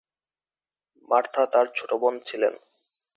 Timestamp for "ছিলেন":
2.25-2.53